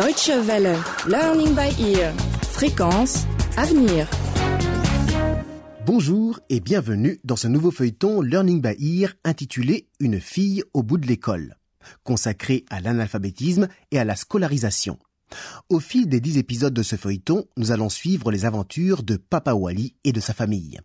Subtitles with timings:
[0.00, 3.26] Deutsche Welle, Learning by Ear, Fréquence,
[3.58, 4.08] Avenir.
[5.84, 10.96] Bonjour et bienvenue dans ce nouveau feuilleton Learning by Ear intitulé Une fille au bout
[10.96, 11.58] de l'école,
[12.02, 14.98] consacré à l'analphabétisme et à la scolarisation.
[15.68, 19.52] Au fil des dix épisodes de ce feuilleton, nous allons suivre les aventures de Papa
[19.52, 20.80] Wally et de sa famille.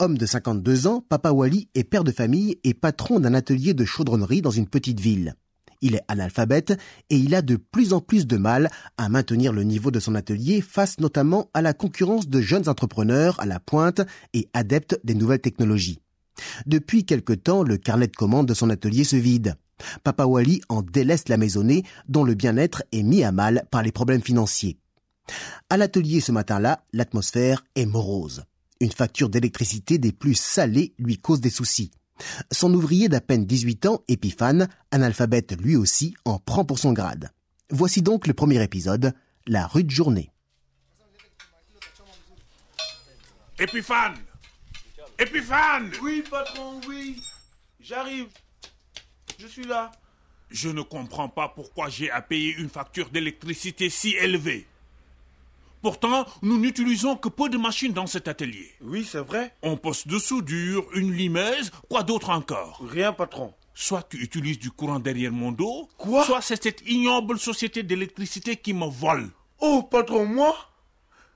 [0.00, 3.84] Homme de 52 ans, Papa Wally est père de famille et patron d'un atelier de
[3.84, 5.36] chaudronnerie dans une petite ville.
[5.84, 6.72] Il est analphabète
[7.10, 10.14] et il a de plus en plus de mal à maintenir le niveau de son
[10.14, 14.00] atelier face notamment à la concurrence de jeunes entrepreneurs à la pointe
[14.32, 16.00] et adeptes des nouvelles technologies.
[16.64, 19.56] Depuis quelque temps, le carnet de commandes de son atelier se vide.
[20.04, 23.92] Papa Wally en délaisse la maisonnée dont le bien-être est mis à mal par les
[23.92, 24.78] problèmes financiers.
[25.68, 28.44] À l'atelier ce matin-là, l'atmosphère est morose.
[28.80, 31.90] Une facture d'électricité des plus salées lui cause des soucis.
[32.52, 37.30] Son ouvrier d'à peine 18 ans, Épiphane, analphabète lui aussi, en prend pour son grade.
[37.70, 39.14] Voici donc le premier épisode,
[39.46, 40.30] la rude journée.
[43.58, 44.16] Épiphane
[45.18, 47.20] Épiphane Oui, patron, oui.
[47.80, 48.26] J'arrive.
[49.38, 49.92] Je suis là.
[50.50, 54.66] Je ne comprends pas pourquoi j'ai à payer une facture d'électricité si élevée.
[55.88, 58.70] Pourtant, nous n'utilisons que peu de machines dans cet atelier.
[58.80, 59.54] Oui, c'est vrai.
[59.60, 62.80] On poste de soudure, une limaise, quoi d'autre encore?
[62.90, 63.52] Rien, patron.
[63.74, 66.24] Soit tu utilises du courant derrière mon dos, Quoi?
[66.24, 69.28] soit c'est cette ignoble société d'électricité qui me vole.
[69.60, 70.56] Oh, patron, moi?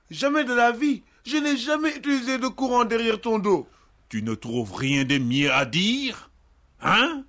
[0.09, 1.03] Jamais de la vie.
[1.27, 3.67] Je n'ai jamais utilisé de courant derrière ton dos.
[4.09, 6.31] Tu ne trouves rien de mieux à dire
[6.81, 7.23] Hein?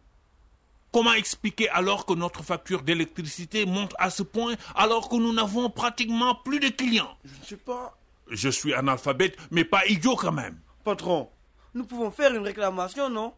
[0.93, 5.71] Comment expliquer alors que notre facture d'électricité monte à ce point alors que nous n'avons
[5.71, 7.17] pratiquement plus de clients?
[7.25, 7.97] Je ne sais pas.
[8.29, 10.59] Je suis analphabète, mais pas idiot quand même.
[10.85, 11.29] Patron,
[11.75, 13.35] nous pouvons faire une réclamation, non?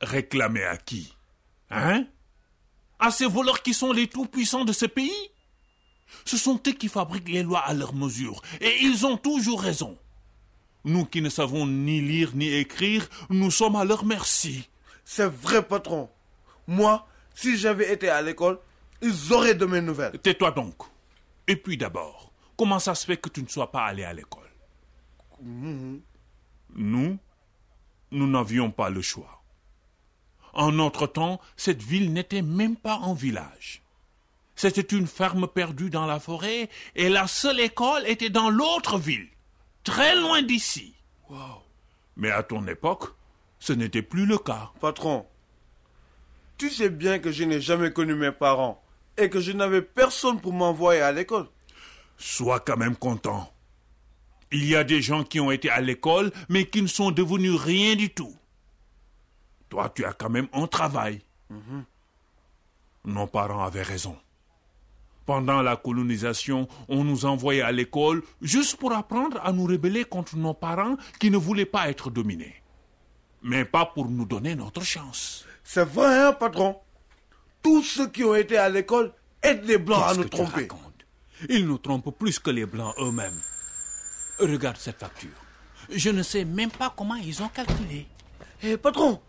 [0.00, 1.14] Réclamer à qui?
[1.70, 2.06] Hein?
[3.00, 5.30] À ces voleurs qui sont les tout-puissants de ce pays?
[6.24, 9.98] Ce sont eux qui fabriquent les lois à leur mesure, et ils ont toujours raison.
[10.84, 14.68] Nous qui ne savons ni lire ni écrire, nous sommes à leur merci.
[15.04, 16.08] C'est vrai, patron.
[16.68, 18.60] Moi, si j'avais été à l'école,
[19.02, 20.18] ils auraient de mes nouvelles.
[20.18, 20.76] Tais-toi donc.
[21.46, 24.50] Et puis d'abord, comment ça se fait que tu ne sois pas allé à l'école?
[25.40, 27.18] Nous,
[28.10, 29.42] nous n'avions pas le choix.
[30.52, 33.82] En notre temps, cette ville n'était même pas un village.
[34.56, 39.28] C'était une ferme perdue dans la forêt et la seule école était dans l'autre ville,
[39.84, 40.94] très loin d'ici.
[42.16, 43.14] Mais à ton époque,
[43.60, 44.72] ce n'était plus le cas.
[44.80, 45.26] Patron,
[46.58, 48.82] tu sais bien que je n'ai jamais connu mes parents
[49.16, 51.46] et que je n'avais personne pour m'envoyer à l'école.
[52.18, 53.52] Sois quand même content.
[54.50, 57.54] Il y a des gens qui ont été à l'école, mais qui ne sont devenus
[57.54, 58.34] rien du tout.
[59.68, 61.20] Toi, tu as quand même un travail.
[63.04, 64.16] Nos parents avaient raison.
[65.26, 70.36] Pendant la colonisation, on nous envoyait à l'école juste pour apprendre à nous rebeller contre
[70.36, 72.54] nos parents qui ne voulaient pas être dominés.
[73.42, 75.44] Mais pas pour nous donner notre chance.
[75.64, 76.78] C'est vrai, hein, patron?
[77.62, 79.12] Tous ceux qui ont été à l'école
[79.42, 80.60] aident les blancs à Qu'est-ce nous que tu tromper.
[80.62, 81.04] racontes?
[81.48, 83.40] Ils nous trompent plus que les blancs eux-mêmes.
[84.40, 85.30] Regarde cette facture.
[85.90, 88.06] Je ne sais même pas comment ils ont calculé.
[88.62, 89.20] Eh, patron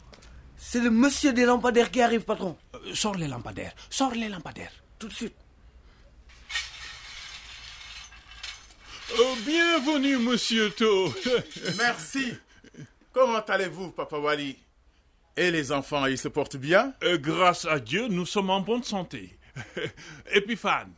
[0.57, 2.57] C'est le monsieur des lampadaires qui arrive, patron.
[2.75, 3.73] Euh, Sors les lampadaires.
[3.89, 4.71] Sors les lampadaires.
[4.97, 5.35] Tout de suite.
[9.11, 11.13] Euh, bienvenue, monsieur To.
[11.77, 12.33] Merci.
[13.11, 14.57] Comment allez-vous, Papa Wally
[15.35, 18.83] Et les enfants, ils se portent bien Euh, grâce à Dieu, nous sommes en bonne
[18.83, 19.37] santé.
[20.31, 20.93] Épiphane.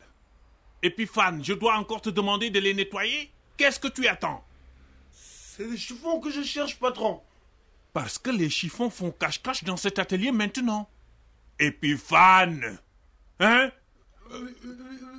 [0.84, 4.44] Épiphane, je dois encore te demander de les nettoyer Qu'est-ce que tu attends
[5.12, 7.22] C'est les chiffons que je cherche, patron.
[7.94, 10.90] Parce que les chiffons font cache-cache dans cet atelier maintenant.
[11.60, 12.80] Épiphane.
[13.40, 13.72] Hein
[14.32, 14.76] Oui, oui,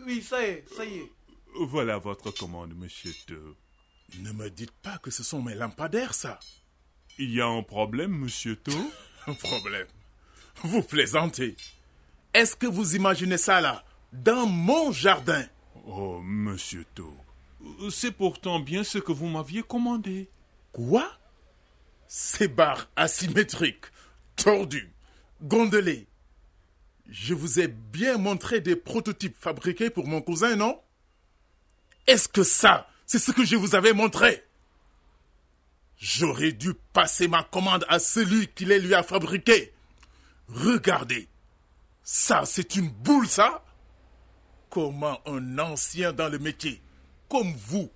[0.06, 1.12] oui, ça y est, ça y est.
[1.54, 3.56] Voilà votre commande, monsieur To.
[4.18, 6.40] Ne me dites pas que ce sont mes lampadaires, ça.
[7.18, 8.72] Il y a un problème, monsieur To
[9.26, 9.86] Un problème.
[10.64, 11.56] Vous plaisantez.
[12.34, 15.44] Est-ce que vous imaginez ça là Dans mon jardin?
[15.86, 17.14] Oh, monsieur To.
[17.90, 20.28] C'est pourtant bien ce que vous m'aviez commandé.
[20.72, 21.08] Quoi?
[22.08, 23.86] Ces barres asymétriques,
[24.36, 24.92] tordues,
[25.42, 26.06] gondolées.
[27.08, 30.80] Je vous ai bien montré des prototypes fabriqués pour mon cousin, non?
[32.06, 34.44] Est-ce que ça, c'est ce que je vous avais montré?
[36.04, 39.72] J'aurais dû passer ma commande à celui qui les lui a fabriqués.
[40.48, 41.28] Regardez.
[42.02, 43.64] Ça, c'est une boule, ça
[44.68, 46.82] Comment un ancien dans le métier,
[47.28, 47.88] comme vous,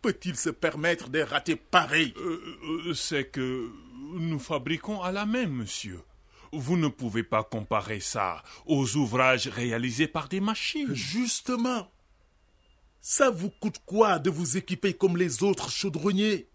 [0.00, 2.14] peut-il se permettre de rater pareil?
[2.16, 2.40] Euh,
[2.86, 3.70] euh, c'est que
[4.14, 6.00] nous fabriquons à la main, monsieur.
[6.50, 10.94] Vous ne pouvez pas comparer ça aux ouvrages réalisés par des machines.
[10.94, 11.90] Justement.
[13.02, 16.48] Ça vous coûte quoi de vous équiper comme les autres chaudronniers?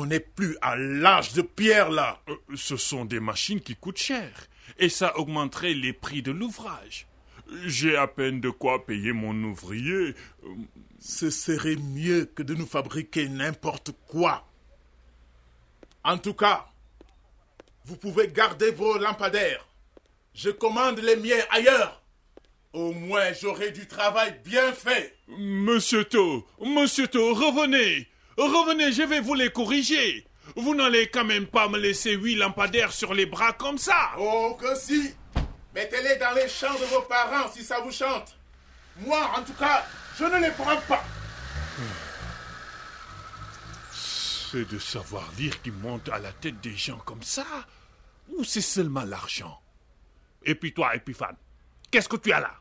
[0.00, 2.22] On n'est plus à l'âge de pierre là.
[2.28, 4.46] Euh, ce sont des machines qui coûtent cher.
[4.78, 7.08] Et ça augmenterait les prix de l'ouvrage.
[7.64, 10.14] J'ai à peine de quoi payer mon ouvrier.
[11.00, 14.46] Ce serait mieux que de nous fabriquer n'importe quoi.
[16.04, 16.68] En tout cas,
[17.84, 19.66] vous pouvez garder vos lampadaires.
[20.32, 22.04] Je commande les miens ailleurs.
[22.72, 25.16] Au moins, j'aurai du travail bien fait.
[25.26, 28.06] Monsieur To, Monsieur To, revenez.
[28.38, 30.24] Revenez, je vais vous les corriger.
[30.54, 34.12] Vous n'allez quand même pas me laisser huit lampadaires sur les bras comme ça.
[34.16, 35.12] Oh, que si.
[35.74, 38.36] Mettez-les dans les champs de vos parents si ça vous chante.
[39.00, 39.84] Moi, en tout cas,
[40.16, 41.02] je ne les prends pas.
[43.92, 47.44] C'est de savoir lire qui monte à la tête des gens comme ça
[48.30, 49.60] Ou c'est seulement l'argent?
[50.44, 51.36] Et puis toi, Epiphane,
[51.90, 52.54] qu'est-ce que tu as là?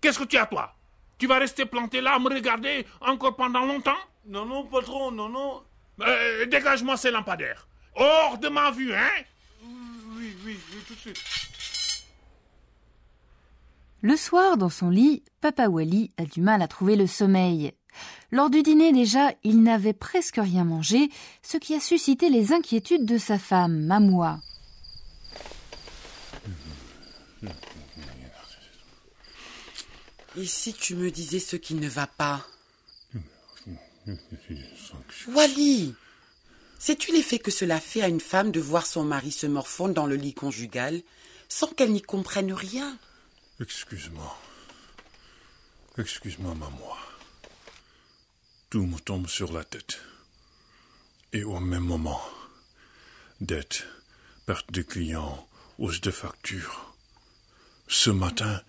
[0.00, 0.74] Qu'est-ce que tu as toi?
[1.18, 3.98] Tu vas rester planté là à me regarder encore pendant longtemps?
[4.26, 5.62] Non, non, patron, non, non.
[6.00, 7.68] Euh, Dégage-moi ces lampadaires.
[7.94, 9.10] Hors de ma vue, hein
[9.62, 11.22] Oui, oui, oui, tout de suite.
[14.00, 17.72] Le soir, dans son lit, Papa Wally a du mal à trouver le sommeil.
[18.32, 21.08] Lors du dîner déjà, il n'avait presque rien mangé,
[21.42, 24.40] ce qui a suscité les inquiétudes de sa femme, Mamoua.
[30.36, 32.44] Et si tu me disais ce qui ne va pas?
[35.28, 35.94] Wally
[36.78, 40.06] Sais-tu l'effet que cela fait à une femme de voir son mari se morfondre dans
[40.06, 41.02] le lit conjugal
[41.48, 42.98] sans qu'elle n'y comprenne rien?
[43.60, 44.38] Excuse-moi.
[45.96, 46.96] Excuse-moi, maman.
[48.68, 50.00] Tout me tombe sur la tête.
[51.32, 52.20] Et au même moment,
[53.40, 53.86] dette,
[54.46, 55.48] perte de clients,
[55.78, 56.94] hausse de factures.
[57.88, 58.60] Ce matin,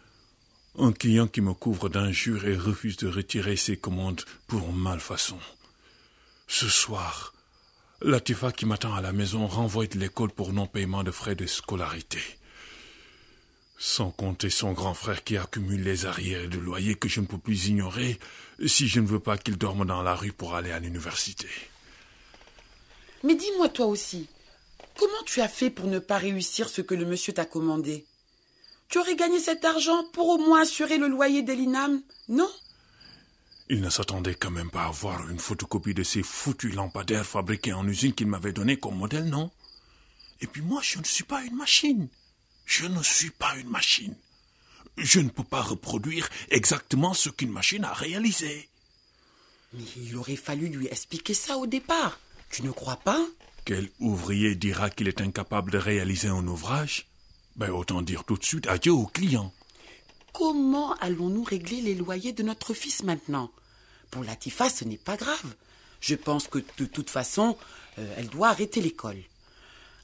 [0.77, 5.39] un client qui me couvre d'injures et refuse de retirer ses commandes pour malfaçon.
[6.47, 7.33] Ce soir,
[8.01, 12.19] Latifa qui m'attend à la maison renvoie de l'école pour non-paiement de frais de scolarité.
[13.77, 17.37] Sans compter son grand frère qui accumule les arrières de loyer que je ne peux
[17.37, 18.19] plus ignorer
[18.65, 21.49] si je ne veux pas qu'il dorme dans la rue pour aller à l'université.
[23.23, 24.27] Mais dis-moi toi aussi,
[24.97, 28.05] comment tu as fait pour ne pas réussir ce que le monsieur t'a commandé?
[28.89, 32.49] Tu aurais gagné cet argent pour au moins assurer le loyer d'Elinam, non?
[33.67, 37.73] Il ne s'attendait quand même pas à voir une photocopie de ces foutus lampadaires fabriqués
[37.73, 39.49] en usine qu'il m'avait donné comme modèle, non?
[40.41, 42.07] Et puis moi, je ne suis pas une machine.
[42.65, 44.15] Je ne suis pas une machine.
[44.97, 48.69] Je ne peux pas reproduire exactement ce qu'une machine a réalisé.
[49.73, 52.19] Mais il aurait fallu lui expliquer ça au départ.
[52.49, 53.25] Tu ne crois pas?
[53.65, 57.07] Quel ouvrier dira qu'il est incapable de réaliser un ouvrage?
[57.55, 59.53] Ben autant dire tout de suite adieu au client.
[60.33, 63.49] Comment allons-nous régler les loyers de notre fils maintenant?
[64.11, 65.55] Pour Latifa, ce n'est pas grave.
[66.01, 67.57] Je pense que de toute façon,
[67.97, 69.21] euh, elle doit arrêter l'école.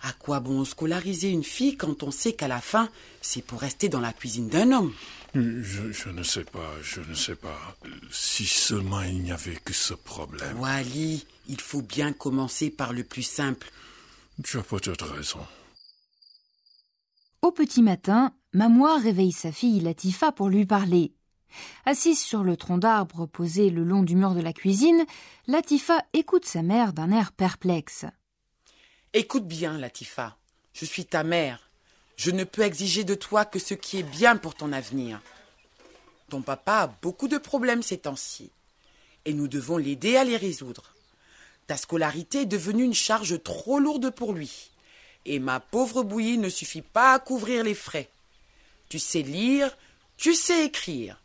[0.03, 2.89] À quoi bon scolariser une fille quand on sait qu'à la fin,
[3.21, 4.94] c'est pour rester dans la cuisine d'un homme?
[5.36, 7.75] Je, je, ne sais pas, je ne sais pas.
[8.09, 10.59] Si seulement il n'y avait que ce problème.
[10.59, 13.71] Wally, il faut bien commencer par le plus simple.
[14.44, 15.39] Tu as peut-être raison.
[17.42, 21.12] Au petit matin, Mamoua réveille sa fille Latifa pour lui parler.
[21.86, 25.04] Assise sur le tronc d'arbre posé le long du mur de la cuisine,
[25.48, 28.06] Latifa écoute sa mère d'un air perplexe.
[29.13, 30.38] Écoute bien, Latifa.
[30.74, 31.72] Je suis ta mère.
[32.15, 35.20] Je ne peux exiger de toi que ce qui est bien pour ton avenir.
[36.30, 38.51] Ton papa a beaucoup de problèmes ces temps-ci.
[39.25, 40.94] Et nous devons l'aider à les résoudre.
[41.65, 44.71] Ta scolarité est devenue une charge trop lourde pour lui.
[45.25, 48.10] Et ma pauvre bouillie ne suffit pas à couvrir les frais.
[48.90, 49.75] Tu sais lire,
[50.18, 51.18] tu sais écrire.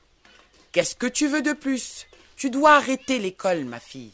[0.73, 2.07] Qu'est-ce que tu veux de plus?
[2.37, 4.13] Tu dois arrêter l'école, ma fille.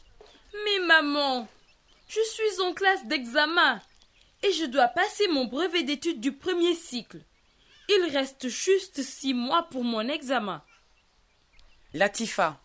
[0.64, 1.48] Mais maman,
[2.08, 3.80] je suis en classe d'examen
[4.44, 7.20] et je dois passer mon brevet d'études du premier cycle.
[7.88, 10.62] Il reste juste six mois pour mon examen.
[11.94, 12.60] Latifa,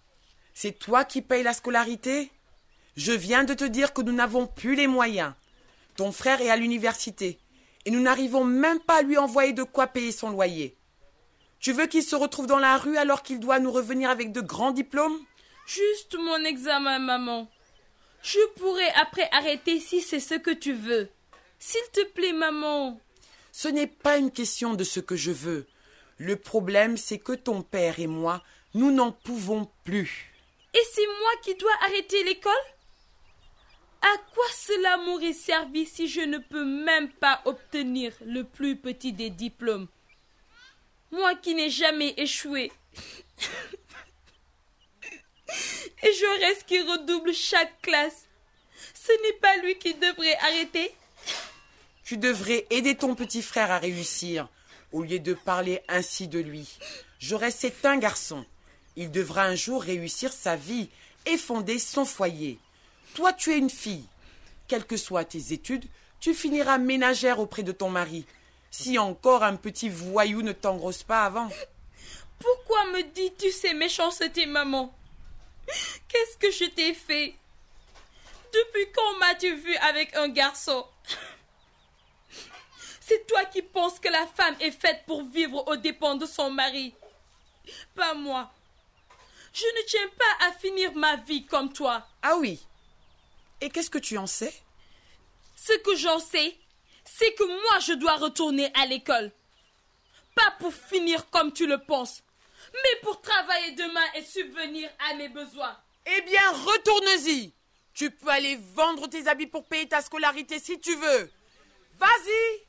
[0.53, 2.31] c'est toi qui payes la scolarité?
[2.95, 5.33] Je viens de te dire que nous n'avons plus les moyens.
[5.97, 7.39] Ton frère est à l'université
[7.85, 10.77] et nous n'arrivons même pas à lui envoyer de quoi payer son loyer.
[11.59, 14.41] Tu veux qu'il se retrouve dans la rue alors qu'il doit nous revenir avec de
[14.41, 15.19] grands diplômes?
[15.65, 17.49] Juste mon examen, maman.
[18.21, 21.09] Je pourrai après arrêter si c'est ce que tu veux.
[21.59, 22.99] S'il te plaît, maman.
[23.51, 25.65] Ce n'est pas une question de ce que je veux.
[26.17, 28.43] Le problème, c'est que ton père et moi,
[28.75, 30.31] nous n'en pouvons plus.
[30.75, 32.53] Et c'est moi qui dois arrêter l'école?
[34.01, 39.13] À quoi cela m'aurait servi si je ne peux même pas obtenir le plus petit
[39.13, 39.87] des diplômes?
[41.11, 42.71] Moi qui n'ai jamais échoué.
[46.03, 48.25] Et Jaurès qui redouble chaque classe.
[48.93, 50.93] Ce n'est pas lui qui devrait arrêter.
[52.03, 54.47] Tu devrais aider ton petit frère à réussir,
[54.91, 56.77] au lieu de parler ainsi de lui.
[57.19, 58.45] Jaurès c'est un garçon.
[58.95, 60.89] Il devra un jour réussir sa vie
[61.25, 62.59] et fonder son foyer.
[63.15, 64.05] Toi, tu es une fille.
[64.67, 65.85] Quelles que soient tes études,
[66.19, 68.25] tu finiras ménagère auprès de ton mari.
[68.69, 71.49] Si encore un petit voyou ne t'engrosse pas avant.
[72.39, 74.93] Pourquoi me dis-tu ces méchancetés, maman?
[76.07, 77.33] Qu'est-ce que je t'ai fait?
[78.53, 80.85] Depuis quand m'as-tu vu avec un garçon?
[83.01, 86.49] C'est toi qui penses que la femme est faite pour vivre aux dépens de son
[86.51, 86.93] mari.
[87.95, 88.51] Pas moi.
[89.53, 92.05] Je ne tiens pas à finir ma vie comme toi.
[92.21, 92.59] Ah oui.
[93.61, 94.53] Et qu'est-ce que tu en sais?
[95.55, 96.55] Ce que j'en sais,
[97.03, 99.31] c'est que moi je dois retourner à l'école.
[100.35, 102.21] Pas pour finir comme tu le penses,
[102.73, 105.75] mais pour travailler demain et subvenir à mes besoins.
[106.05, 107.53] Eh bien, retourne-y.
[107.93, 111.31] Tu peux aller vendre tes habits pour payer ta scolarité si tu veux.
[111.97, 112.66] Vas-y.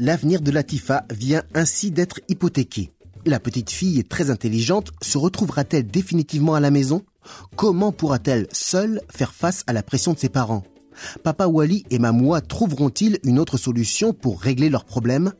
[0.00, 2.92] L'avenir de Latifa vient ainsi d'être hypothéqué.
[3.26, 7.02] La petite fille très intelligente se retrouvera-t-elle définitivement à la maison?
[7.56, 10.62] Comment pourra-t-elle seule faire face à la pression de ses parents?
[11.24, 15.32] Papa Wally et Mamoua trouveront-ils une autre solution pour régler leurs problèmes?